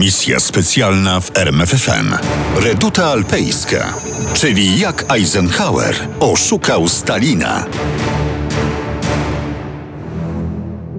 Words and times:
Misja 0.00 0.40
specjalna 0.40 1.20
w 1.20 1.36
RMFFM. 1.36 2.14
Reduta 2.56 3.06
alpejska, 3.06 3.94
czyli 4.34 4.78
jak 4.80 5.04
Eisenhower 5.12 5.94
oszukał 6.20 6.88
Stalina. 6.88 7.64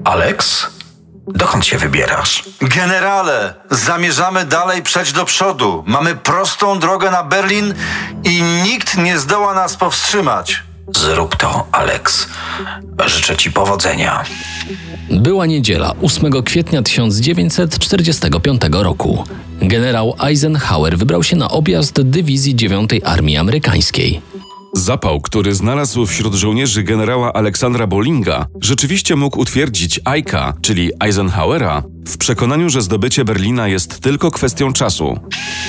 Alex? 0.03 0.67
Dokąd 1.27 1.65
się 1.65 1.77
wybierasz? 1.77 2.43
Generale, 2.61 3.53
zamierzamy 3.71 4.45
dalej 4.45 4.83
przejść 4.83 5.11
do 5.11 5.25
przodu. 5.25 5.83
Mamy 5.87 6.15
prostą 6.15 6.79
drogę 6.79 7.11
na 7.11 7.23
Berlin 7.23 7.73
i 8.23 8.41
nikt 8.41 8.97
nie 8.97 9.19
zdoła 9.19 9.53
nas 9.53 9.75
powstrzymać. 9.77 10.63
Zrób 10.97 11.35
to, 11.35 11.67
Alex. 11.71 12.27
Życzę 13.05 13.37
ci 13.37 13.51
powodzenia. 13.51 14.23
Była 15.11 15.45
niedziela 15.45 15.95
8 16.01 16.43
kwietnia 16.43 16.81
1945 16.81 18.61
roku. 18.71 19.23
Generał 19.61 20.15
Eisenhower 20.23 20.97
wybrał 20.97 21.23
się 21.23 21.35
na 21.35 21.49
objazd 21.49 22.01
dywizji 22.01 22.55
9 22.55 22.89
Armii 23.03 23.37
Amerykańskiej. 23.37 24.21
Zapał, 24.73 25.21
który 25.21 25.55
znalazł 25.55 26.05
wśród 26.05 26.33
żołnierzy 26.33 26.83
generała 26.83 27.33
Aleksandra 27.33 27.87
Bollinga, 27.87 28.45
rzeczywiście 28.61 29.15
mógł 29.15 29.39
utwierdzić 29.39 29.99
Eika, 30.05 30.53
czyli 30.61 30.91
Eisenhowera, 30.99 31.83
w 32.07 32.17
przekonaniu, 32.17 32.69
że 32.69 32.81
zdobycie 32.81 33.25
Berlina 33.25 33.67
jest 33.67 33.99
tylko 33.99 34.31
kwestią 34.31 34.73
czasu. 34.73 35.19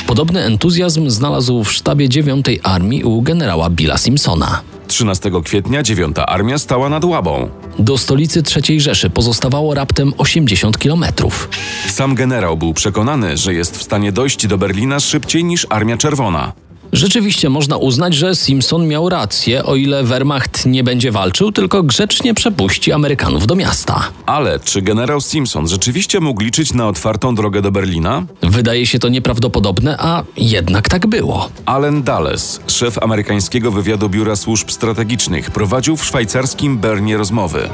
Podobny 0.06 0.42
entuzjazm 0.44 1.10
znalazł 1.10 1.64
w 1.64 1.72
sztabie 1.72 2.08
9 2.08 2.46
Armii 2.62 3.04
u 3.04 3.22
generała 3.22 3.70
Billa 3.70 3.98
Simpsona. 3.98 4.62
13 4.86 5.30
kwietnia 5.44 5.82
9 5.82 6.16
Armia 6.26 6.58
stała 6.58 6.88
nad 6.88 7.04
Łabą. 7.04 7.50
Do 7.78 7.98
stolicy 7.98 8.42
III 8.56 8.80
Rzeszy 8.80 9.10
pozostawało 9.10 9.74
raptem 9.74 10.12
80 10.18 10.78
kilometrów. 10.78 11.48
Sam 11.88 12.14
generał 12.14 12.56
był 12.56 12.74
przekonany, 12.74 13.36
że 13.36 13.54
jest 13.54 13.78
w 13.78 13.82
stanie 13.82 14.12
dojść 14.12 14.46
do 14.46 14.58
Berlina 14.58 15.00
szybciej 15.00 15.44
niż 15.44 15.66
Armia 15.70 15.96
Czerwona. 15.96 16.52
Rzeczywiście 16.92 17.48
można 17.48 17.76
uznać, 17.76 18.14
że 18.14 18.34
Simpson 18.34 18.88
miał 18.88 19.08
rację, 19.08 19.64
o 19.64 19.76
ile 19.76 20.04
Wehrmacht 20.04 20.66
nie 20.66 20.84
będzie 20.84 21.12
walczył, 21.12 21.52
tylko 21.52 21.82
grzecznie 21.82 22.34
przepuści 22.34 22.92
Amerykanów 22.92 23.46
do 23.46 23.54
miasta. 23.54 24.08
Ale 24.26 24.60
czy 24.60 24.82
generał 24.82 25.20
Simpson 25.20 25.68
rzeczywiście 25.68 26.20
mógł 26.20 26.42
liczyć 26.42 26.72
na 26.72 26.88
otwartą 26.88 27.34
drogę 27.34 27.62
do 27.62 27.70
Berlina? 27.72 28.22
Wydaje 28.42 28.86
się 28.86 28.98
to 28.98 29.08
nieprawdopodobne, 29.08 29.96
a 29.98 30.22
jednak 30.36 30.88
tak 30.88 31.06
było. 31.06 31.50
Allen 31.66 32.02
Dulles, 32.02 32.60
szef 32.66 32.98
amerykańskiego 33.02 33.70
wywiadu 33.70 34.08
Biura 34.08 34.36
Służb 34.36 34.70
Strategicznych, 34.70 35.50
prowadził 35.50 35.96
w 35.96 36.04
szwajcarskim 36.04 36.78
Bernie 36.78 37.16
rozmowy. 37.16 37.68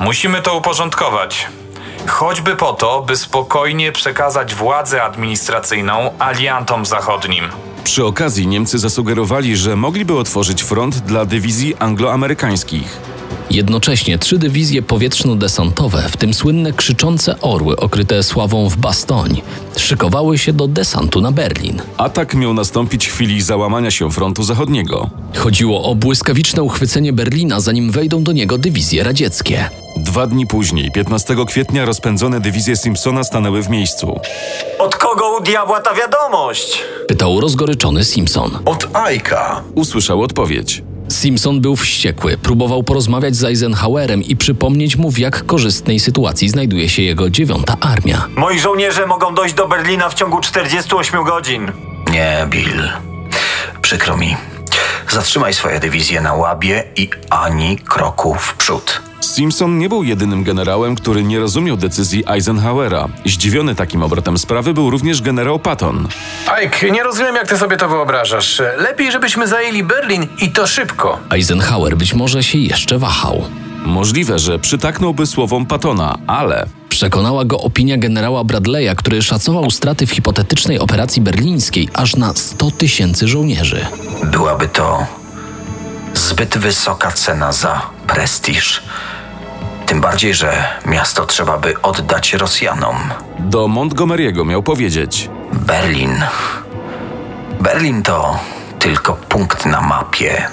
Musimy 0.00 0.42
to 0.42 0.58
uporządkować. 0.58 1.46
Choćby 2.06 2.56
po 2.56 2.72
to, 2.72 3.02
by 3.02 3.16
spokojnie 3.16 3.92
przekazać 3.92 4.54
władzę 4.54 5.02
administracyjną 5.02 6.10
aliantom 6.18 6.86
zachodnim. 6.86 7.44
Przy 7.84 8.04
okazji 8.04 8.46
Niemcy 8.46 8.78
zasugerowali, 8.78 9.56
że 9.56 9.76
mogliby 9.76 10.14
otworzyć 10.18 10.62
front 10.62 10.98
dla 10.98 11.24
dywizji 11.24 11.74
angloamerykańskich. 11.78 13.00
Jednocześnie 13.50 14.18
trzy 14.18 14.38
dywizje 14.38 14.82
powietrzno-desantowe, 14.82 16.08
w 16.08 16.16
tym 16.16 16.34
słynne 16.34 16.72
krzyczące 16.72 17.40
orły 17.40 17.76
okryte 17.76 18.22
sławą 18.22 18.68
w 18.68 18.76
Bastoń, 18.76 19.42
szykowały 19.76 20.38
się 20.38 20.52
do 20.52 20.68
desantu 20.68 21.20
na 21.20 21.32
Berlin. 21.32 21.82
Atak 21.96 22.34
miał 22.34 22.54
nastąpić 22.54 23.06
w 23.06 23.12
chwili 23.12 23.42
załamania 23.42 23.90
się 23.90 24.10
frontu 24.10 24.42
zachodniego. 24.42 25.10
Chodziło 25.36 25.82
o 25.82 25.94
błyskawiczne 25.94 26.62
uchwycenie 26.62 27.12
Berlina, 27.12 27.60
zanim 27.60 27.90
wejdą 27.90 28.22
do 28.24 28.32
niego 28.32 28.58
dywizje 28.58 29.04
radzieckie. 29.04 29.70
Dwa 29.96 30.26
dni 30.26 30.46
później, 30.46 30.90
15 30.92 31.36
kwietnia, 31.46 31.84
rozpędzone 31.84 32.40
dywizje 32.40 32.76
Simpsona 32.76 33.24
stanęły 33.24 33.62
w 33.62 33.68
miejscu. 33.68 34.20
Od 34.78 34.96
kogo 34.96 35.36
u 35.38 35.42
diabła 35.42 35.80
ta 35.80 35.94
wiadomość? 35.94 36.78
Pytał 37.08 37.40
rozgoryczony 37.40 38.04
Simpson. 38.04 38.58
Od 38.64 38.88
Ajka. 38.96 39.62
Usłyszał 39.74 40.22
odpowiedź. 40.22 40.82
Simpson 41.10 41.60
był 41.60 41.76
wściekły, 41.76 42.38
próbował 42.38 42.82
porozmawiać 42.82 43.36
z 43.36 43.44
Eisenhowerem 43.44 44.22
i 44.22 44.36
przypomnieć 44.36 44.96
mu, 44.96 45.10
w 45.10 45.18
jak 45.18 45.46
korzystnej 45.46 46.00
sytuacji 46.00 46.48
znajduje 46.48 46.88
się 46.88 47.02
jego 47.02 47.30
dziewiąta 47.30 47.76
armia. 47.80 48.26
Moi 48.36 48.58
żołnierze 48.58 49.06
mogą 49.06 49.34
dojść 49.34 49.54
do 49.54 49.68
Berlina 49.68 50.08
w 50.08 50.14
ciągu 50.14 50.40
48 50.40 51.24
godzin. 51.24 51.72
Nie, 52.10 52.46
Bill. 52.50 52.88
Przykro 53.82 54.16
mi. 54.16 54.36
Zatrzymaj 55.10 55.54
swoje 55.54 55.80
dywizje 55.80 56.20
na 56.20 56.34
łabie 56.34 56.84
i 56.96 57.10
ani 57.30 57.78
kroku 57.78 58.34
w 58.34 58.54
przód. 58.54 59.02
Simpson 59.20 59.78
nie 59.78 59.88
był 59.88 60.04
jedynym 60.04 60.44
generałem, 60.44 60.96
który 60.96 61.22
nie 61.22 61.38
rozumiał 61.38 61.76
decyzji 61.76 62.24
Eisenhowera. 62.26 63.08
Zdziwiony 63.26 63.74
takim 63.74 64.02
obrotem 64.02 64.38
sprawy 64.38 64.74
był 64.74 64.90
również 64.90 65.22
generał 65.22 65.58
Patton. 65.58 66.08
Ike, 66.64 66.90
nie 66.90 67.02
rozumiem, 67.02 67.34
jak 67.34 67.48
ty 67.48 67.58
sobie 67.58 67.76
to 67.76 67.88
wyobrażasz. 67.88 68.62
Lepiej, 68.76 69.12
żebyśmy 69.12 69.46
zajęli 69.48 69.82
Berlin 69.82 70.26
i 70.38 70.48
to 70.48 70.66
szybko. 70.66 71.18
Eisenhower 71.30 71.96
być 71.96 72.14
może 72.14 72.42
się 72.42 72.58
jeszcze 72.58 72.98
wahał. 72.98 73.44
Możliwe, 73.84 74.38
że 74.38 74.58
przytaknąłby 74.58 75.26
słowom 75.26 75.66
Pattona, 75.66 76.18
ale 76.26 76.66
Przekonała 77.00 77.44
go 77.44 77.60
opinia 77.60 77.98
generała 77.98 78.42
Bradley'a, 78.42 78.94
który 78.94 79.22
szacował 79.22 79.70
straty 79.70 80.06
w 80.06 80.10
hipotetycznej 80.10 80.78
operacji 80.78 81.22
berlińskiej 81.22 81.88
aż 81.94 82.16
na 82.16 82.34
100 82.34 82.70
tysięcy 82.70 83.28
żołnierzy. 83.28 83.86
Byłaby 84.24 84.68
to 84.68 85.06
zbyt 86.14 86.58
wysoka 86.58 87.12
cena 87.12 87.52
za 87.52 87.82
prestiż. 88.06 88.82
Tym 89.86 90.00
bardziej, 90.00 90.34
że 90.34 90.64
miasto 90.86 91.26
trzeba 91.26 91.58
by 91.58 91.82
oddać 91.82 92.32
Rosjanom. 92.32 92.96
do 93.38 93.68
Montgomery'ego 93.68 94.46
miał 94.46 94.62
powiedzieć: 94.62 95.30
Berlin. 95.52 96.14
Berlin 97.60 98.02
to 98.02 98.38
tylko 98.78 99.12
punkt 99.12 99.66
na 99.66 99.80
mapie. 99.80 100.46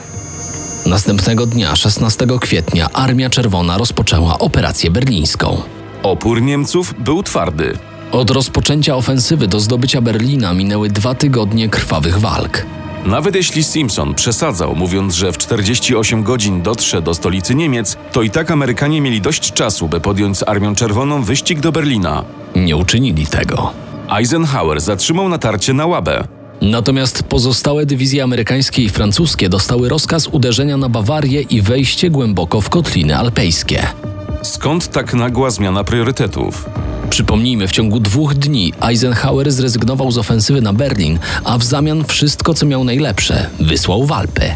Następnego 0.86 1.46
dnia, 1.46 1.75
16 1.75 2.28
kwietnia, 2.41 2.88
Armia 2.94 3.30
Czerwona 3.30 3.78
rozpoczęła 3.78 4.40
operację 4.40 4.91
berlińską. 4.91 5.77
Opór 6.03 6.41
Niemców 6.41 6.94
był 7.00 7.24
twardy. 7.24 7.74
Od 8.12 8.30
rozpoczęcia 8.30 8.96
ofensywy 8.96 9.47
do 9.47 9.59
zdobycia 9.59 10.02
Berlina 10.02 10.53
minęły 10.53 10.90
dwa 10.90 11.16
tygodnie 11.16 11.69
krwawych 11.69 12.19
walk. 12.19 12.66
Nawet 13.06 13.35
jeśli 13.35 13.63
Simpson 13.63 14.13
przesadzał, 14.16 14.75
mówiąc, 14.75 15.16
że 15.16 15.31
w 15.31 15.38
48 15.38 16.24
godzin 16.24 16.62
dotrze 16.62 17.02
do 17.02 17.13
stolicy 17.13 17.56
Niemiec, 17.56 17.97
to 18.12 18.22
i 18.22 18.30
tak 18.30 18.52
Amerykanie 18.52 19.02
mieli 19.02 19.22
dość 19.22 19.53
czasu, 19.53 19.88
by 19.88 20.00
podjąć 20.00 20.38
z 20.38 20.44
Armią 20.44 20.75
Czerwoną 20.75 21.24
wyścig 21.24 21.59
do 21.59 21.72
Berlina. 21.72 22.24
Nie 22.56 22.78
uczynili 22.78 23.28
tego. 23.28 23.74
Eisenhower 24.18 24.81
zatrzymał 24.81 25.30
natarcie 25.30 25.74
na 25.74 25.86
Łabę. 25.86 26.28
Natomiast 26.62 27.24
pozostałe 27.24 27.86
dywizje 27.86 28.24
amerykańskie 28.24 28.84
i 28.84 28.90
francuskie 28.90 29.50
dostały 29.50 29.90
rozkaz 29.90 30.28
uderzenia 30.28 30.78
na 30.78 30.90
Bawarię 30.90 31.41
i 31.41 31.62
wejście 31.62 32.09
głęboko 32.09 32.62
w 32.62 32.69
kotliny 32.69 33.18
alpejskie. 33.18 33.88
Skąd 34.42 34.88
tak 34.88 35.14
nagła 35.14 35.50
zmiana 35.50 35.84
priorytetów? 35.84 36.70
Przypomnijmy, 37.09 37.68
w 37.68 37.72
ciągu 37.72 38.00
dwóch 38.00 38.34
dni 38.34 38.74
Eisenhower 38.81 39.52
zrezygnował 39.52 40.12
z 40.12 40.18
ofensywy 40.18 40.62
na 40.62 40.74
Berlin, 40.74 41.20
a 41.44 41.58
w 41.58 41.64
zamian 41.64 42.06
wszystko, 42.06 42.53
co 42.53 42.66
miał 42.66 42.84
najlepsze, 42.84 43.50
wysłał 43.59 44.06
w 44.06 44.12
Alpy. 44.12 44.56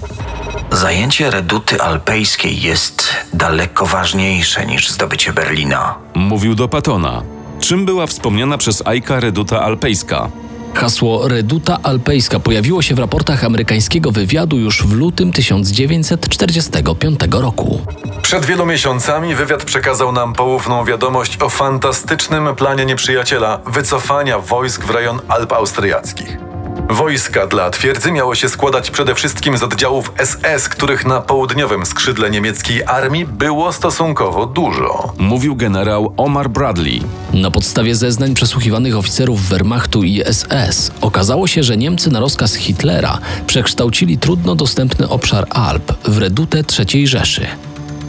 Zajęcie 0.72 1.31
reduty 1.31 1.81
alpejskiej 1.81 2.62
jest 2.62 3.03
daleko 3.34 3.86
ważniejsze 3.86 4.66
niż 4.66 4.90
zdobycie 4.90 5.34
Berlina. 5.34 5.96
Mówił 6.16 6.56
do 6.56 6.68
Pattona. 6.68 7.24
Czym 7.59 7.86
była 7.86 8.08
wspomniana 8.08 8.58
przez 8.58 8.88
Aika 8.88 9.19
reduta 9.19 9.62
alpejska? 9.62 10.30
Hasło 10.74 11.28
Reduta 11.28 11.80
Alpejska 11.84 12.40
pojawiło 12.40 12.81
się 12.81 12.96
w 12.96 13.00
raportach 13.00 13.44
amerykańskiego 13.44 14.12
wywiadu 14.12 14.58
już 14.58 14.84
w 14.84 14.94
lutym 14.94 15.31
1945 15.31 17.19
roku. 17.31 17.81
Przed 18.31 18.46
wielu 18.46 18.66
miesiącami 18.66 19.36
wywiad 19.36 19.66
przekazał 19.66 20.12
nam 20.12 20.34
poufną 20.34 20.86
wiadomość 20.86 21.38
o 21.42 21.50
fantastycznym 21.50 22.56
planie 22.56 22.86
nieprzyjaciela 22.86 23.60
wycofania 23.66 24.39
wojsk 24.39 24.86
w 24.86 24.89
rejon 24.89 25.19
Alp 25.28 25.54
Austriackich. 25.54 26.38
Wojska 26.89 27.48
dla 27.48 27.69
twierdzy 27.69 28.12
miało 28.12 28.36
się 28.36 28.50
składać 28.50 28.92
przede 28.92 29.16
wszystkim 29.16 29.57
z 29.57 29.63
oddziałów 29.63 30.12
SS, 30.24 30.69
których 30.69 31.06
na 31.06 31.22
południowym 31.22 31.86
skrzydle 31.86 32.30
niemieckiej 32.30 32.83
armii 32.86 33.25
było 33.25 33.74
stosunkowo 33.74 34.45
dużo. 34.45 35.13
Mówił 35.18 35.56
generał 35.56 36.13
Omar 36.18 36.50
Bradley. 36.50 37.01
Na 37.33 37.51
podstawie 37.51 37.95
zeznań 37.95 38.33
przesłuchiwanych 38.33 38.98
oficerów 38.98 39.42
Wehrmachtu 39.42 40.04
i 40.04 40.22
SS 40.31 40.92
okazało 41.01 41.48
się, 41.48 41.63
że 41.63 41.78
Niemcy 41.78 42.12
na 42.12 42.19
rozkaz 42.19 42.56
Hitlera 42.56 43.19
przekształcili 43.48 44.18
trudno 44.18 44.56
dostępny 44.56 45.10
obszar 45.10 45.48
Alp 45.50 45.94
w 46.04 46.18
redutę 46.18 46.63
III 46.80 47.07
Rzeszy. 47.07 47.48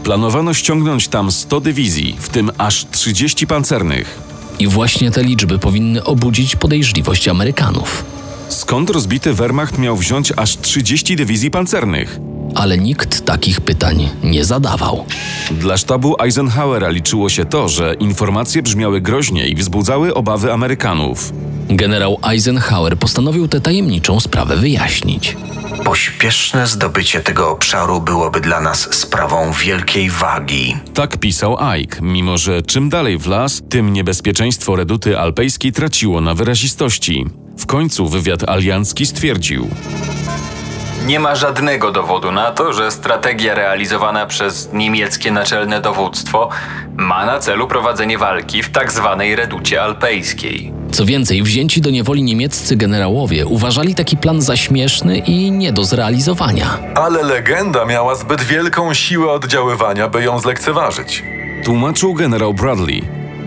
Planowano 0.05 0.55
ściągnąć 0.55 1.09
tam 1.09 1.31
100 1.33 1.61
dywizji, 1.61 2.17
w 2.19 2.29
tym 2.29 2.51
aż 2.59 2.87
30 2.91 3.47
pancernych. 3.47 4.19
I 4.59 4.67
właśnie 4.69 5.11
te 5.11 5.23
liczby 5.25 5.59
powinny 5.59 6.05
obudzić 6.05 6.57
podejrzliwość 6.57 7.29
Amerykanów. 7.29 8.05
Skąd 8.49 8.91
rozbity 8.91 9.35
Wehrmacht 9.35 9.79
miał 9.79 9.97
wziąć 9.97 10.33
aż 10.37 10.57
30 10.61 11.17
dywizji 11.17 11.51
pancernych? 11.51 12.21
ale 12.55 12.79
nikt 12.79 13.25
takich 13.25 13.61
pytań 13.61 14.09
nie 14.25 14.45
zadawał. 14.45 15.05
Dla 15.51 15.77
sztabu 15.77 16.23
Eisenhowera 16.23 16.89
liczyło 16.89 17.29
się 17.29 17.45
to, 17.45 17.69
że 17.69 17.95
informacje 17.95 18.63
brzmiały 18.63 19.01
groźnie 19.01 19.47
i 19.49 19.55
wzbudzały 19.55 20.15
obawy 20.15 20.53
Amerykanów. 20.53 21.33
Generał 21.69 22.19
Eisenhower 22.23 22.97
postanowił 22.97 23.49
tę 23.49 23.61
tajemniczą 23.61 24.21
sprawę 24.21 24.57
wyjaśnić. 24.57 25.37
Pośpieszne 25.85 26.67
zdobycie 26.67 27.21
tego 27.21 27.51
obszaru 27.51 28.01
byłoby 28.01 28.41
dla 28.41 28.61
nas 28.61 28.95
sprawą 28.95 29.53
wielkiej 29.53 30.11
wagi. 30.11 30.77
Tak 30.95 31.17
pisał 31.17 31.57
Ike, 31.79 31.99
mimo 32.03 32.39
że 32.39 32.63
czym 32.63 32.89
dalej 32.89 33.19
w 33.19 33.27
las, 33.27 33.63
tym 33.71 33.93
niebezpieczeństwo 33.93 34.77
reduty 34.77 35.19
alpejskiej 35.19 35.73
traciło 35.73 36.21
na 36.21 36.35
wyrazistości. 36.35 37.27
W 37.59 37.67
końcu 37.67 38.09
wywiad 38.09 38.49
aliancki 38.49 39.07
stwierdził: 39.07 39.69
Nie 41.07 41.21
ma 41.21 41.35
żadnego 41.35 41.93
dowodu 41.93 42.33
na 42.33 42.51
to, 42.51 42.73
że 42.73 42.91
strategia 42.91 43.55
realizowana 43.55 44.27
przez 44.27 44.73
niemieckie 44.73 45.31
naczelne 45.31 45.81
dowództwo 45.81 46.49
ma 46.97 47.27
na 47.27 47.39
celu 47.39 47.69
prowadzenie 47.69 48.19
walki 48.19 48.63
w 48.63 48.71
tak 48.71 48.93
zwanej 48.93 49.37
reducie 49.37 49.83
alpejskiej. 49.83 50.73
Co 50.93 51.07
więcej, 51.07 51.43
wzięci 51.43 51.81
do 51.81 51.91
niewoli 51.91 52.23
niemieccy 52.23 52.77
generałowie 52.77 53.47
uważali 53.47 53.95
taki 53.95 54.17
plan 54.17 54.41
za 54.41 54.57
śmieszny 54.57 55.19
i 55.19 55.51
nie 55.51 55.73
do 55.73 55.85
zrealizowania. 55.85 56.79
Ale 56.95 57.23
legenda 57.23 57.85
miała 57.85 58.15
zbyt 58.15 58.43
wielką 58.43 58.95
siłę 58.95 59.33
oddziaływania, 59.33 60.09
by 60.09 60.23
ją 60.25 60.39
zlekceważyć. 60.39 61.23
Tłumaczył 61.65 62.15
generał 62.15 62.55
Bradley. 62.55 63.03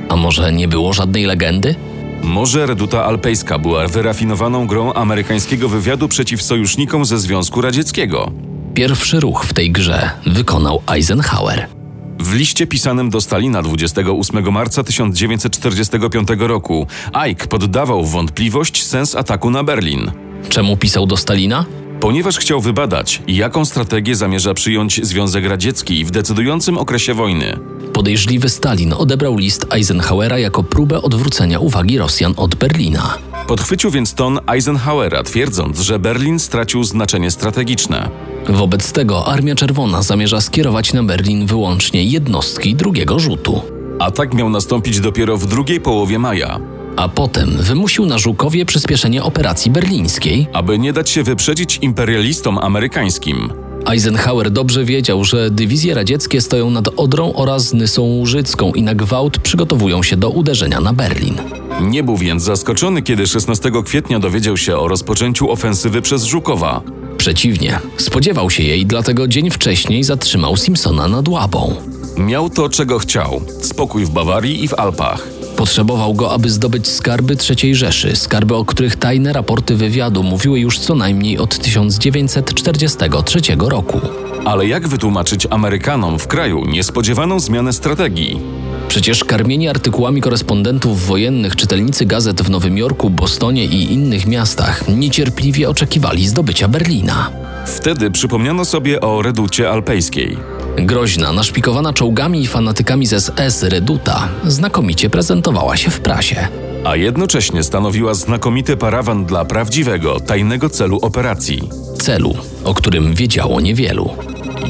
A 0.10 0.16
może 0.16 0.54
nie 0.54 0.68
było 0.68 0.94
żadnej 0.94 1.26
legendy? 1.26 1.76
Może 2.24 2.66
reduta 2.66 3.06
alpejska 3.06 3.60
była 3.60 3.88
wyrafinowaną 3.88 4.68
grą 4.68 4.94
amerykańskiego 4.94 5.70
wywiadu 5.70 6.08
przeciw 6.08 6.42
sojusznikom 6.42 7.06
ze 7.06 7.20
Związku 7.20 7.62
Radzieckiego. 7.62 8.32
Pierwszy 8.74 9.20
ruch 9.20 9.46
w 9.46 9.54
tej 9.54 9.72
grze 9.72 10.10
wykonał 10.26 10.82
Eisenhower. 10.88 11.75
W 12.20 12.34
liście 12.34 12.68
pisanym 12.68 13.10
do 13.10 13.22
Stalina 13.22 13.62
28 13.62 14.52
marca 14.52 14.84
1945 14.84 16.28
roku 16.38 16.88
Ike 17.14 17.48
poddawał 17.48 18.06
w 18.06 18.12
wątpliwość 18.12 18.84
sens 18.84 19.16
ataku 19.16 19.52
na 19.52 19.64
Berlin. 19.64 20.12
Czemu 20.50 20.78
pisał 20.78 21.06
do 21.06 21.18
Stalina? 21.18 21.66
Ponieważ 22.00 22.38
chciał 22.38 22.62
wybadać, 22.62 23.22
jaką 23.28 23.66
strategię 23.66 24.16
zamierza 24.16 24.54
przyjąć 24.54 25.00
Związek 25.04 25.46
Radziecki 25.46 26.06
w 26.06 26.12
decydującym 26.12 26.78
okresie 26.78 27.14
wojny. 27.14 27.60
Podejrzliwy 27.94 28.50
Stalin 28.50 28.94
odebrał 28.94 29.38
list 29.38 29.66
Eisenhowera 29.70 30.40
jako 30.40 30.64
próbę 30.64 31.02
odwrócenia 31.02 31.60
uwagi 31.60 31.98
Rosjan 31.98 32.34
od 32.38 32.56
Berlina. 32.56 33.18
Podchwycił 33.48 33.92
więc 33.92 34.14
ton 34.14 34.40
Eisenhowera, 34.48 35.24
twierdząc, 35.24 35.80
że 35.80 36.00
Berlin 36.00 36.40
stracił 36.40 36.84
znaczenie 36.84 37.32
strategiczne. 37.32 38.10
Wobec 38.50 38.92
tego 38.92 39.28
Armia 39.28 39.56
Czerwona 39.56 40.02
zamierza 40.02 40.42
skierować 40.42 40.94
na 40.94 41.04
Berlin 41.04 41.46
wyłącznie 41.46 42.04
jednostki 42.04 42.76
drugiego 42.76 43.20
rzutu. 43.20 43.62
Atak 44.00 44.34
miał 44.34 44.50
nastąpić 44.50 45.00
dopiero 45.00 45.38
w 45.38 45.48
drugiej 45.48 45.82
połowie 45.82 46.20
maja. 46.20 46.60
A 46.96 47.10
potem 47.10 47.50
wymusił 47.50 48.06
na 48.06 48.18
Żukowie 48.18 48.66
przyspieszenie 48.66 49.24
operacji 49.24 49.72
berlińskiej. 49.72 50.48
Aby 50.54 50.80
nie 50.80 50.94
dać 50.94 51.10
się 51.10 51.24
wyprzedzić 51.24 51.80
imperialistom 51.82 52.58
amerykańskim. 52.58 53.54
Eisenhower 53.86 54.52
dobrze 54.52 54.86
wiedział, 54.86 55.24
że 55.24 55.52
dywizje 55.52 55.94
radzieckie 55.94 56.42
stoją 56.42 56.70
nad 56.70 56.88
Odrą 56.98 57.34
oraz 57.34 57.74
Nysą 57.74 58.02
Łużycką 58.02 58.74
i 58.74 58.84
na 58.84 58.96
gwałt 58.96 59.38
przygotowują 59.38 60.04
się 60.04 60.18
do 60.18 60.30
uderzenia 60.30 60.82
na 60.82 60.94
Berlin. 60.94 61.36
Nie 61.82 62.04
był 62.04 62.18
więc 62.18 62.44
zaskoczony, 62.44 63.02
kiedy 63.02 63.28
16 63.28 63.72
kwietnia 63.86 64.20
dowiedział 64.20 64.58
się 64.58 64.78
o 64.78 64.88
rozpoczęciu 64.88 65.52
ofensywy 65.52 66.02
przez 66.02 66.24
Żukowa. 66.24 66.82
Przeciwnie, 67.18 67.80
spodziewał 67.98 68.50
się 68.50 68.64
jej, 68.64 68.86
dlatego 68.86 69.28
dzień 69.28 69.50
wcześniej 69.50 70.04
zatrzymał 70.04 70.58
Simpsona 70.58 71.08
nad 71.08 71.28
Łabą. 71.28 71.76
Miał 72.18 72.50
to, 72.50 72.70
czego 72.70 73.00
chciał: 73.00 73.42
spokój 73.62 74.06
w 74.06 74.10
Bawarii 74.10 74.64
i 74.64 74.68
w 74.68 74.74
Alpach. 74.74 75.28
Potrzebował 75.58 76.14
go, 76.14 76.34
aby 76.34 76.50
zdobyć 76.50 76.88
skarby 76.88 77.38
III 77.50 77.76
Rzeszy, 77.76 78.16
skarby, 78.16 78.56
o 78.56 78.66
których 78.66 78.96
tajne 78.96 79.34
raporty 79.34 79.76
wywiadu 79.76 80.24
mówiły 80.24 80.60
już 80.60 80.80
co 80.80 80.96
najmniej 80.96 81.38
od 81.38 81.60
1943 81.60 83.40
roku. 83.60 84.02
Ale 84.46 84.68
jak 84.68 84.88
wytłumaczyć 84.88 85.48
Amerykanom 85.50 86.20
w 86.20 86.28
kraju 86.28 86.66
niespodziewaną 86.66 87.40
zmianę 87.40 87.74
strategii? 87.74 88.40
Przecież 88.88 89.24
karmieni 89.24 89.68
artykułami 89.68 90.22
korespondentów 90.22 91.06
wojennych 91.06 91.56
czytelnicy 91.56 92.06
gazet 92.06 92.42
w 92.42 92.50
Nowym 92.50 92.78
Jorku, 92.78 93.10
Bostonie 93.10 93.66
i 93.66 93.94
innych 93.94 94.28
miastach 94.28 94.88
niecierpliwie 94.88 95.70
oczekiwali 95.70 96.28
zdobycia 96.28 96.68
Berlina. 96.68 97.32
Wtedy 97.66 98.12
przypomniano 98.12 98.66
sobie 98.66 99.02
o 99.02 99.22
reducie 99.22 99.70
alpejskiej. 99.72 100.38
Groźna, 100.78 101.34
naszpikowana 101.34 101.94
czołgami 101.94 102.42
i 102.42 102.48
fanatykami 102.48 103.06
z 103.06 103.34
SS 103.40 103.64
Reduta 103.64 104.28
znakomicie 104.48 105.10
prezentowała 105.10 105.78
się 105.78 105.92
w 105.92 106.00
prasie. 106.00 106.48
A 106.86 106.96
jednocześnie 106.96 107.64
stanowiła 107.64 108.14
znakomity 108.14 108.78
parawan 108.78 109.26
dla 109.26 109.46
prawdziwego, 109.46 110.20
tajnego 110.20 110.70
celu 110.70 111.00
operacji. 111.02 111.70
Celu, 112.02 112.34
o 112.64 112.74
którym 112.74 113.14
wiedziało 113.14 113.62
niewielu. 113.62 114.10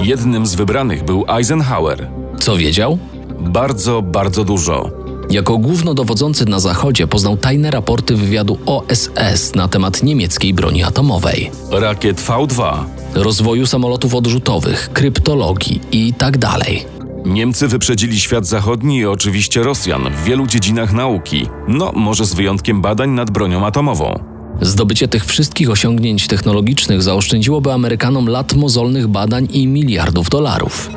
Jednym 0.04 0.46
z 0.46 0.56
wybranych 0.56 1.04
był 1.04 1.26
Eisenhower. 1.28 2.10
Co 2.40 2.58
wiedział? 2.58 2.98
Bardzo, 3.46 4.02
bardzo 4.02 4.44
dużo. 4.44 4.90
Jako 5.30 5.58
głównodowodzący 5.58 6.46
na 6.46 6.60
Zachodzie 6.60 7.08
poznał 7.08 7.38
tajne 7.38 7.72
raporty 7.72 8.16
wywiadu 8.16 8.58
OSS 8.66 9.56
na 9.56 9.68
temat 9.68 10.04
niemieckiej 10.04 10.54
broni 10.54 10.84
atomowej, 10.84 11.52
Rakiet 11.72 12.22
V2. 12.22 12.84
rozwoju 13.14 13.66
samolotów 13.66 14.16
odrzutowych, 14.16 14.90
kryptologii 14.94 15.82
i 15.92 16.14
tak 16.14 16.38
dalej. 16.38 16.86
Niemcy 17.26 17.68
wyprzedzili 17.68 18.20
świat 18.20 18.46
zachodni 18.48 18.98
i 18.98 19.06
oczywiście 19.06 19.64
Rosjan 19.64 20.02
w 20.14 20.24
wielu 20.24 20.48
dziedzinach 20.48 20.94
nauki, 20.94 21.48
no 21.68 21.92
może 21.96 22.26
z 22.26 22.34
wyjątkiem 22.34 22.82
badań 22.82 23.10
nad 23.10 23.32
bronią 23.32 23.66
atomową. 23.66 24.35
Zdobycie 24.62 25.08
tych 25.08 25.26
wszystkich 25.26 25.70
osiągnięć 25.70 26.28
technologicznych 26.28 27.04
zaoszczędziłoby 27.04 27.74
Amerykanom 27.74 28.28
lat 28.28 28.54
mozolnych 28.54 29.08
badań 29.08 29.48
i 29.52 29.68
miliardów 29.68 30.30
dolarów. 30.30 30.90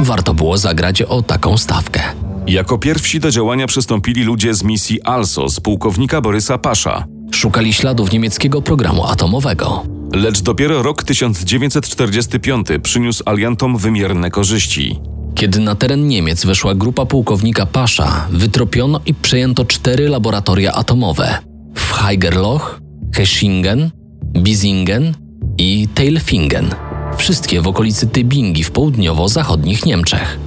Warto 0.00 0.34
było 0.34 0.58
zagrać 0.58 1.02
o 1.02 1.22
taką 1.22 1.58
stawkę. 1.58 2.00
Jako 2.46 2.78
pierwsi 2.78 3.20
do 3.20 3.30
działania 3.30 3.66
przystąpili 3.66 4.22
ludzie 4.22 4.54
z 4.54 4.62
misji 4.62 5.02
ALSOS 5.02 5.60
pułkownika 5.60 6.20
Borysa 6.20 6.58
Pasza. 6.58 7.04
Szukali 7.32 7.72
śladów 7.72 8.12
niemieckiego 8.12 8.62
programu 8.62 9.04
atomowego. 9.04 9.82
Lecz 10.14 10.40
dopiero 10.40 10.82
rok 10.82 11.02
1945 11.02 12.66
przyniósł 12.82 13.22
aliantom 13.26 13.76
wymierne 13.76 14.30
korzyści. 14.30 15.00
Kiedy 15.34 15.60
na 15.60 15.74
teren 15.74 16.08
Niemiec 16.08 16.44
weszła 16.46 16.74
grupa 16.74 17.06
pułkownika 17.06 17.66
Pasza, 17.66 18.26
wytropiono 18.30 19.00
i 19.06 19.14
przejęto 19.14 19.64
cztery 19.64 20.08
laboratoria 20.08 20.72
atomowe 20.72 21.38
w 21.74 21.92
Heigerloch, 21.92 22.80
Heschingen, 23.14 23.90
Bisingen 24.36 25.14
i 25.58 25.88
Tailfingen. 25.94 26.74
Wszystkie 27.16 27.60
w 27.60 27.66
okolicy 27.66 28.06
Tybingi 28.06 28.64
w 28.64 28.70
południowo-zachodnich 28.70 29.86
Niemczech. 29.86 30.38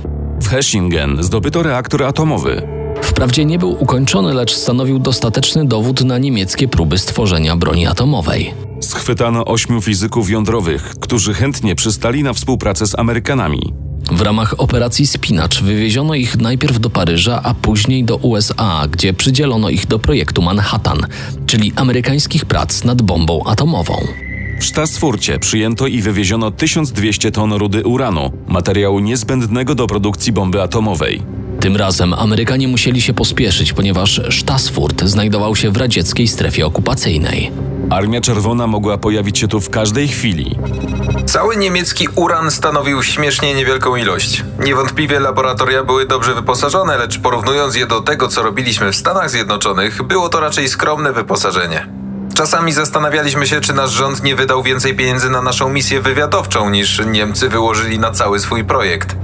W 0.41 0.47
Heschingen 0.47 1.24
zdobyto 1.24 1.63
reaktor 1.63 2.03
atomowy. 2.03 2.67
Wprawdzie 3.01 3.45
nie 3.45 3.59
był 3.59 3.83
ukończony, 3.83 4.33
lecz 4.33 4.53
stanowił 4.55 5.00
dostateczny 5.00 5.65
dowód 5.65 6.03
na 6.03 6.17
niemieckie 6.17 6.67
próby 6.67 6.97
stworzenia 6.97 7.55
broni 7.55 7.88
atomowej. 7.88 8.53
Schwytano 8.81 9.45
ośmiu 9.45 9.81
fizyków 9.81 10.29
jądrowych, 10.29 10.95
którzy 11.00 11.33
chętnie 11.33 11.75
przystali 11.75 12.24
na 12.24 12.33
współpracę 12.33 12.88
z 12.88 13.00
Amerykanami. 13.00 13.74
W 14.11 14.21
ramach 14.21 14.55
operacji 14.57 15.07
Spinacz 15.07 15.61
wywieziono 15.61 16.15
ich 16.15 16.37
najpierw 16.37 16.79
do 16.79 16.89
Paryża, 16.89 17.41
a 17.43 17.53
później 17.53 18.03
do 18.03 18.15
USA, 18.15 18.87
gdzie 18.91 19.13
przydzielono 19.13 19.69
ich 19.69 19.87
do 19.87 19.99
projektu 19.99 20.41
Manhattan, 20.41 21.01
czyli 21.45 21.73
amerykańskich 21.75 22.45
prac 22.45 22.83
nad 22.83 23.01
bombą 23.01 23.43
atomową. 23.45 24.07
W 24.59 24.65
Sztasfurcie 24.65 25.39
przyjęto 25.39 25.87
i 25.87 26.01
wywieziono 26.01 26.51
1200 26.51 27.31
ton 27.31 27.53
rudy 27.53 27.83
uranu, 27.83 28.31
materiału 28.47 28.99
niezbędnego 28.99 29.75
do 29.75 29.87
produkcji 29.87 30.31
bomby 30.31 30.61
atomowej. 30.61 31.21
Tym 31.59 31.75
razem 31.75 32.13
Amerykanie 32.13 32.67
musieli 32.67 33.01
się 33.01 33.13
pospieszyć, 33.13 33.73
ponieważ 33.73 34.21
Sztasfurt 34.29 35.03
znajdował 35.03 35.55
się 35.55 35.71
w 35.71 35.77
radzieckiej 35.77 36.27
strefie 36.27 36.65
okupacyjnej. 36.65 37.51
Armia 37.89 38.22
Czerwona 38.22 38.67
mogła 38.67 38.98
pojawić 38.98 39.39
się 39.39 39.48
tu 39.48 39.62
w 39.62 39.70
każdej 39.70 40.08
chwili. 40.08 40.56
Cały 41.25 41.58
niemiecki 41.58 42.08
uran 42.15 42.51
stanowił 42.51 43.03
śmiesznie 43.03 43.53
niewielką 43.53 43.96
ilość. 43.96 44.44
Niewątpliwie 44.60 45.20
laboratoria 45.20 45.84
były 45.84 46.06
dobrze 46.06 46.36
wyposażone, 46.36 46.98
lecz 46.98 47.20
porównując 47.20 47.75
je 47.75 47.88
do 47.88 48.01
tego, 48.01 48.27
co 48.27 48.44
robiliśmy 48.44 48.91
w 48.91 48.96
Stanach 48.96 49.29
Zjednoczonych, 49.29 50.03
było 50.03 50.29
to 50.29 50.39
raczej 50.39 50.70
skromne 50.70 51.13
wyposażenie. 51.13 51.88
Czasami 52.34 52.74
zastanawialiśmy 52.74 53.48
się, 53.48 53.62
czy 53.62 53.74
nasz 53.74 53.91
rząd 53.91 54.24
nie 54.24 54.36
wydał 54.36 54.63
więcej 54.63 54.96
pieniędzy 54.96 55.29
na 55.29 55.41
naszą 55.41 55.70
misję 55.70 56.01
wywiadowczą, 56.01 56.70
niż 56.70 57.01
Niemcy 57.06 57.50
wyłożyli 57.50 58.00
na 58.00 58.12
cały 58.12 58.39
swój 58.39 58.63
projekt. 58.63 59.15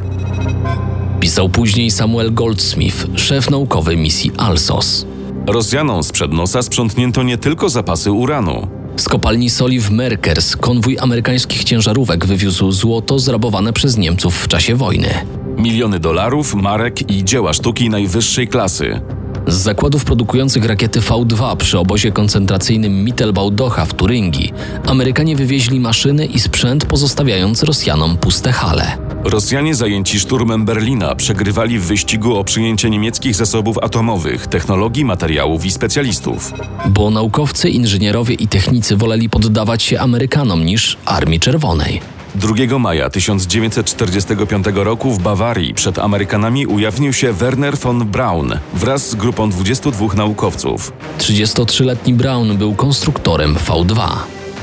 Pisał 1.19 1.49
później 1.49 1.91
Samuel 1.91 2.33
Goldsmith, 2.33 2.97
szef 3.15 3.49
naukowy 3.49 3.97
misji 3.97 4.31
ALSOS. 4.37 5.05
Rosjanom 5.47 6.03
sprzed 6.03 6.33
nosa 6.33 6.61
sprzątnięto 6.61 7.23
nie 7.23 7.37
tylko 7.37 7.69
zapasy 7.69 8.11
uranu. 8.11 8.67
Z 8.97 9.09
kopalni 9.09 9.49
soli 9.49 9.79
w 9.79 9.91
Merkers 9.91 10.55
konwój 10.55 10.97
amerykańskich 10.99 11.63
ciężarówek 11.63 12.25
wywiózł 12.25 12.71
złoto 12.71 13.19
zrabowane 13.19 13.73
przez 13.73 13.97
Niemców 13.97 14.35
w 14.43 14.47
czasie 14.47 14.75
wojny. 14.75 15.09
Miliony 15.57 15.99
dolarów, 15.99 16.55
marek 16.55 17.11
i 17.11 17.23
dzieła 17.23 17.53
sztuki 17.53 17.89
najwyższej 17.89 18.47
klasy. 18.47 19.01
Z 19.47 19.55
zakładów 19.55 20.05
produkujących 20.05 20.65
rakiety 20.65 20.99
V2 20.99 21.57
przy 21.57 21.79
obozie 21.79 22.11
koncentracyjnym 22.11 23.05
Mittelbau-Docha 23.05 23.85
w 23.85 23.93
Turyngii 23.93 24.53
Amerykanie 24.87 25.35
wywieźli 25.35 25.79
maszyny 25.79 26.25
i 26.25 26.39
sprzęt, 26.39 26.85
pozostawiając 26.85 27.63
Rosjanom 27.63 28.17
puste 28.17 28.51
hale. 28.51 28.97
Rosjanie 29.23 29.75
zajęci 29.75 30.19
szturmem 30.19 30.65
Berlina 30.65 31.15
przegrywali 31.15 31.79
w 31.79 31.85
wyścigu 31.85 32.35
o 32.35 32.43
przyjęcie 32.43 32.89
niemieckich 32.89 33.35
zasobów 33.35 33.77
atomowych, 33.77 34.47
technologii, 34.47 35.05
materiałów 35.05 35.65
i 35.65 35.71
specjalistów. 35.71 36.53
Bo 36.89 37.11
naukowcy, 37.11 37.69
inżynierowie 37.69 38.35
i 38.35 38.47
technicy 38.47 38.97
woleli 38.97 39.29
poddawać 39.29 39.83
się 39.83 39.99
Amerykanom 39.99 40.65
niż 40.65 40.97
Armii 41.05 41.39
Czerwonej. 41.39 42.12
2 42.35 42.79
maja 42.79 43.09
1945 43.09 44.65
roku 44.73 45.11
w 45.11 45.19
Bawarii 45.19 45.73
przed 45.73 45.99
Amerykanami 45.99 46.67
ujawnił 46.67 47.13
się 47.13 47.33
Werner 47.33 47.77
von 47.77 48.05
Braun 48.05 48.59
wraz 48.73 49.09
z 49.09 49.15
grupą 49.15 49.49
22 49.49 50.13
naukowców. 50.13 50.93
33-letni 51.19 52.13
Braun 52.13 52.57
był 52.57 52.75
konstruktorem 52.75 53.55
V2. 53.55 54.07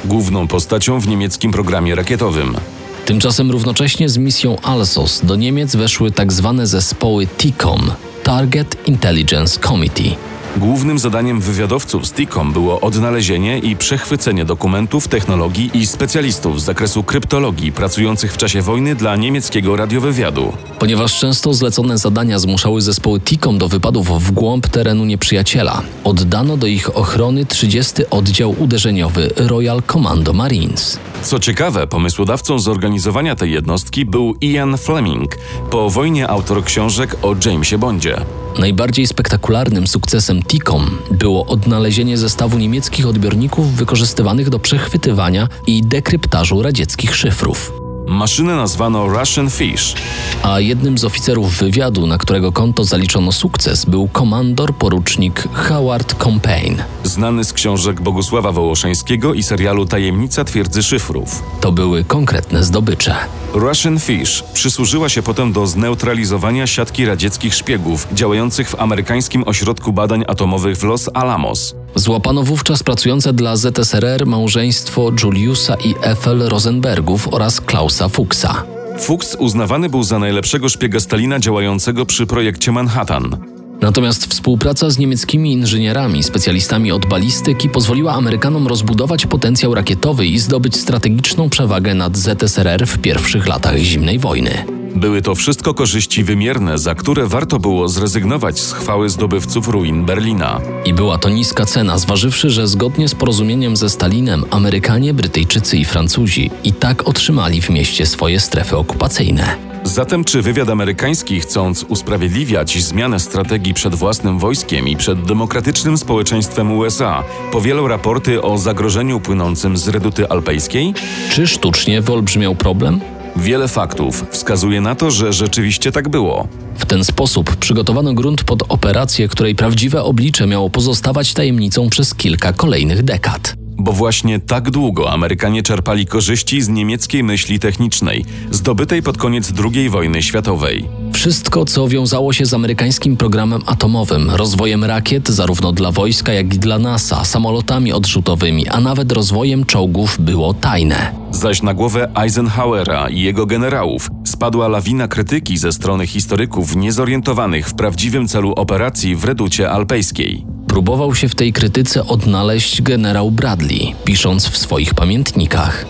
Główną 0.04 0.48
postacią 0.48 1.00
w 1.00 1.08
niemieckim 1.08 1.52
programie 1.52 1.94
rakietowym. 1.94 2.56
Tymczasem 3.04 3.50
równocześnie 3.50 4.08
z 4.08 4.18
misją 4.18 4.56
ALSOS 4.62 5.20
do 5.24 5.36
Niemiec 5.36 5.76
weszły 5.76 6.10
tak 6.10 6.32
zwane 6.32 6.66
zespoły 6.66 7.26
TICOM 7.26 7.90
Target 8.22 8.88
Intelligence 8.88 9.60
Committee. 9.60 10.29
Głównym 10.57 10.99
zadaniem 10.99 11.40
wywiadowców 11.40 12.07
z 12.07 12.12
TICOM 12.12 12.52
było 12.52 12.80
odnalezienie 12.80 13.59
i 13.59 13.76
przechwycenie 13.76 14.45
dokumentów, 14.45 15.09
technologii 15.09 15.71
i 15.75 15.87
specjalistów 15.87 16.61
z 16.61 16.64
zakresu 16.64 17.02
kryptologii 17.02 17.73
pracujących 17.73 18.33
w 18.33 18.37
czasie 18.37 18.62
wojny 18.62 18.95
dla 18.95 19.16
niemieckiego 19.16 19.76
radiowywiadu. 19.76 20.52
Ponieważ 20.78 21.19
często 21.19 21.54
zlecone 21.54 21.99
zadania 21.99 22.38
zmuszały 22.38 22.83
zespoły 22.83 23.21
TICOM 23.21 23.59
do 23.59 23.69
wypadów 23.69 24.25
w 24.25 24.30
głąb 24.30 24.69
terenu 24.69 25.04
nieprzyjaciela, 25.04 25.83
oddano 26.04 26.57
do 26.57 26.66
ich 26.66 26.97
ochrony 26.97 27.47
30 27.47 28.02
Oddział 28.11 28.54
Uderzeniowy 28.59 29.30
Royal 29.37 29.83
Commando 29.92 30.33
Marines. 30.33 30.99
Co 31.23 31.40
ciekawe, 31.40 31.87
pomysłodawcą 31.87 32.59
zorganizowania 32.59 33.37
tej 33.37 33.52
jednostki 33.52 34.04
był 34.04 34.35
Ian 34.40 34.78
Fleming, 34.78 35.37
po 35.71 35.90
wojnie 35.90 36.28
autor 36.28 36.64
książek 36.64 37.16
o 37.23 37.35
Jamesie 37.47 37.78
Bondzie. 37.78 38.16
Najbardziej 38.59 39.07
spektakularnym 39.07 39.87
sukcesem 39.87 40.39
TICOM 40.42 40.99
było 41.11 41.47
odnalezienie 41.47 42.18
zestawu 42.18 42.59
niemieckich 42.59 43.06
odbiorników 43.06 43.75
wykorzystywanych 43.75 44.49
do 44.49 44.59
przechwytywania 44.59 45.49
i 45.66 45.82
dekryptażu 45.82 46.62
radzieckich 46.62 47.16
szyfrów. 47.16 47.79
Maszynę 48.07 48.57
nazwano 48.57 49.09
Russian 49.09 49.50
Fish. 49.50 49.95
A 50.42 50.61
jednym 50.61 50.99
z 50.99 51.04
oficerów 51.04 51.59
wywiadu, 51.59 52.07
na 52.07 52.19
którego 52.19 52.52
konto 52.52 52.85
zaliczono 52.85 53.33
sukces, 53.33 53.85
był 53.85 54.09
komandor 54.09 54.75
porucznik 54.75 55.49
Howard 55.52 56.14
Compain. 56.23 56.83
Znany 57.04 57.45
z 57.45 57.52
książek 57.52 58.00
Bogusława 58.00 58.52
Wołoszeńskiego 58.52 59.35
i 59.35 59.42
serialu 59.42 59.87
Tajemnica 59.87 60.45
twierdzy 60.45 60.83
szyfrów. 60.83 61.42
To 61.61 61.73
były 61.73 62.04
konkretne 62.04 62.64
zdobycze. 62.64 63.14
Russian 63.54 64.00
Fish 64.00 64.42
przysłużyła 64.52 65.09
się 65.09 65.23
potem 65.23 65.52
do 65.52 65.66
zneutralizowania 65.66 66.66
siatki 66.66 67.07
radzieckich 67.07 67.54
szpiegów 67.54 68.09
działających 68.12 68.71
w 68.71 68.80
amerykańskim 68.80 69.45
ośrodku 69.47 69.92
badań 69.92 70.25
atomowych 70.28 70.76
w 70.76 70.85
Los 70.85 71.11
Alamos. 71.14 71.75
Złapano 71.94 72.42
wówczas 72.42 72.82
pracujące 72.82 73.32
dla 73.32 73.56
ZSRR 73.56 74.26
małżeństwo 74.26 75.12
Juliusa 75.23 75.75
i 75.85 75.94
Ethel 76.02 76.38
Rosenbergów 76.38 77.28
oraz 77.35 77.61
Klausa 77.61 78.09
Fuchsa. 78.09 78.62
Fuchs 79.00 79.35
uznawany 79.35 79.88
był 79.88 80.02
za 80.02 80.18
najlepszego 80.18 80.68
szpiega 80.68 81.00
Stalina 81.00 81.40
działającego 81.40 82.06
przy 82.06 82.26
projekcie 82.26 82.73
Manhattan. 82.73 83.37
Natomiast 83.80 84.26
współpraca 84.26 84.90
z 84.90 84.99
niemieckimi 84.99 85.52
inżynierami, 85.52 86.23
specjalistami 86.23 86.92
od 86.92 87.06
balistyki 87.06 87.68
pozwoliła 87.68 88.12
Amerykanom 88.12 88.66
rozbudować 88.66 89.26
potencjał 89.26 89.75
rakietowy 89.75 90.26
i 90.26 90.38
zdobyć 90.38 90.76
strategiczną 90.76 91.50
przewagę 91.50 91.94
nad 91.94 92.16
ZSRR 92.16 92.87
w 92.87 92.99
pierwszych 92.99 93.47
latach 93.47 93.76
zimnej 93.76 94.18
wojny. 94.18 94.79
Były 94.97 95.23
to 95.23 95.35
wszystko 95.35 95.75
korzyści 95.75 96.25
wymierne, 96.25 96.78
za 96.78 96.94
które 96.94 97.26
warto 97.26 97.59
było 97.59 97.88
zrezygnować 97.88 98.61
z 98.61 98.73
chwały 98.73 99.09
zdobywców 99.09 99.68
ruin 99.68 100.04
Berlina. 100.04 100.61
I 100.85 100.94
była 100.94 101.18
to 101.18 101.28
niska 101.28 101.66
cena, 101.66 101.99
zważywszy, 101.99 102.50
że 102.50 102.66
zgodnie 102.66 103.09
z 103.09 103.14
porozumieniem 103.14 103.76
ze 103.76 103.90
Stalinem 103.90 104.44
Amerykanie, 104.50 105.14
Brytyjczycy 105.14 105.76
i 105.76 105.85
Francuzi 105.85 106.50
i 106.64 106.73
tak 106.73 107.09
otrzymali 107.09 107.62
w 107.62 107.70
mieście 107.70 108.06
swoje 108.06 108.40
strefy 108.40 108.76
okupacyjne. 108.76 109.70
Zatem 109.85 110.25
czy 110.25 110.42
wywiad 110.42 110.68
amerykański, 110.68 111.40
chcąc 111.40 111.85
usprawiedliwiać 111.88 112.82
zmianę 112.82 113.20
strategii 113.20 113.75
przed 113.75 113.94
własnym 113.94 114.38
wojskiem 114.38 114.88
i 114.88 114.97
przed 114.97 115.23
demokratycznym 115.23 115.99
społeczeństwem 115.99 116.73
USA, 116.73 117.25
powielał 117.52 117.88
raporty 117.88 118.42
o 118.42 118.59
zagrożeniu 118.59 119.20
płynącym 119.20 119.76
z 119.76 119.88
reduty 119.88 120.28
alpejskiej? 120.28 120.94
Czy 121.30 121.47
sztucznie 121.47 122.00
wyolbrzymiał 122.00 122.54
problem? 122.54 123.00
Wiele 123.37 123.68
faktów 123.68 124.25
wskazuje 124.30 124.80
na 124.80 124.94
to, 124.94 125.10
że 125.10 125.32
rzeczywiście 125.32 125.92
tak 125.92 126.08
było. 126.08 126.49
W 126.78 126.87
ten 126.87 127.04
sposób 127.04 127.56
przygotowano 127.56 128.14
grunt 128.14 128.44
pod 128.44 128.62
operację, 128.68 129.28
której 129.28 129.54
prawdziwe 129.54 130.02
oblicze 130.02 130.46
miało 130.46 130.70
pozostawać 130.70 131.34
tajemnicą 131.34 131.88
przez 131.88 132.14
kilka 132.14 132.52
kolejnych 132.52 133.02
dekad. 133.02 133.54
Bo 133.78 133.92
właśnie 133.92 134.40
tak 134.40 134.70
długo 134.70 135.12
Amerykanie 135.12 135.62
czerpali 135.62 136.06
korzyści 136.06 136.62
z 136.62 136.68
niemieckiej 136.68 137.25
myśli 137.25 137.58
technicznej, 137.58 138.25
zdobytej 138.50 139.02
pod 139.02 139.16
koniec 139.18 139.52
II 139.75 139.90
wojny 139.90 140.22
światowej. 140.22 140.88
Wszystko, 141.12 141.64
co 141.64 141.88
wiązało 141.88 142.32
się 142.32 142.46
z 142.46 142.54
amerykańskim 142.54 143.16
programem 143.16 143.62
atomowym, 143.66 144.30
rozwojem 144.30 144.84
rakiet 144.84 145.28
zarówno 145.28 145.72
dla 145.72 145.92
wojska, 145.92 146.32
jak 146.32 146.54
i 146.54 146.58
dla 146.58 146.78
NASA, 146.78 147.25
samolotami 147.25 147.92
odrzutowymi, 147.92 148.68
a 148.68 148.80
nawet 148.80 149.12
rozwojem 149.12 149.64
czołgów 149.64 150.16
było 150.20 150.54
tajne. 150.54 151.19
Zaś 151.40 151.62
na 151.62 151.75
głowę 151.75 152.09
Eisenhowera 152.16 153.09
i 153.09 153.20
jego 153.20 153.47
generałów 153.47 154.09
spadła 154.25 154.68
lawina 154.68 155.09
krytyki 155.09 155.59
ze 155.59 155.73
strony 155.73 156.06
historyków 156.06 156.76
niezorientowanych 156.76 157.68
w 157.68 157.75
prawdziwym 157.75 158.28
celu 158.28 158.52
operacji 158.52 159.16
w 159.16 159.25
reducie 159.25 159.70
alpejskiej. 159.70 160.44
Próbował 160.68 161.14
się 161.14 161.28
w 161.28 161.35
tej 161.35 161.52
krytyce 161.52 162.06
odnaleźć 162.06 162.82
generał 162.82 163.30
Bradley, 163.30 163.94
pisząc 164.04 164.49
w 164.49 164.59
swoich 164.59 164.94
pamiętnikach. 164.94 165.87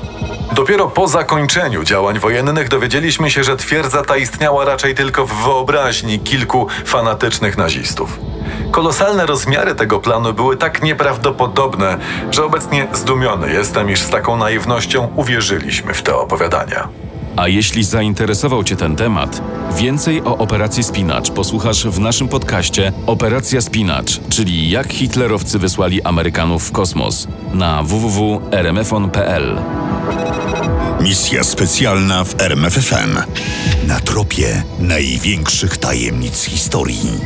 Dopiero 0.56 0.88
po 0.88 1.08
zakończeniu 1.08 1.84
działań 1.84 2.18
wojennych 2.18 2.68
dowiedzieliśmy 2.68 3.30
się, 3.30 3.44
że 3.44 3.56
twierdza 3.56 4.02
ta 4.02 4.16
istniała 4.16 4.64
raczej 4.64 4.94
tylko 4.94 5.26
w 5.26 5.44
wyobraźni 5.44 6.18
kilku 6.18 6.66
fanatycznych 6.84 7.58
nazistów. 7.58 8.18
Kolosalne 8.70 9.26
rozmiary 9.26 9.74
tego 9.74 9.98
planu 9.98 10.32
były 10.32 10.56
tak 10.56 10.82
nieprawdopodobne, 10.82 11.98
że 12.30 12.44
obecnie 12.44 12.86
zdumiony 12.92 13.52
jestem, 13.52 13.90
iż 13.90 14.00
z 14.00 14.10
taką 14.10 14.36
naiwnością 14.36 15.08
uwierzyliśmy 15.16 15.94
w 15.94 16.02
te 16.02 16.16
opowiadania. 16.16 16.88
A 17.36 17.48
jeśli 17.48 17.84
zainteresował 17.84 18.64
Cię 18.64 18.76
ten 18.76 18.96
temat, 18.96 19.42
więcej 19.76 20.22
o 20.24 20.38
operacji 20.38 20.82
Spinacz 20.82 21.30
posłuchasz 21.30 21.86
w 21.86 22.00
naszym 22.00 22.28
podcaście 22.28 22.92
Operacja 23.06 23.60
Spinacz, 23.60 24.20
czyli 24.28 24.70
jak 24.70 24.92
hitlerowcy 24.92 25.58
wysłali 25.58 26.02
Amerykanów 26.02 26.68
w 26.68 26.72
kosmos 26.72 27.28
na 27.54 27.82
www.rmfon.pl. 27.82 29.58
Misja 31.00 31.44
specjalna 31.44 32.24
w 32.24 32.40
RMFFM. 32.40 33.18
Na 33.86 34.00
tropie 34.00 34.62
największych 34.78 35.76
tajemnic 35.76 36.44
historii. 36.44 37.20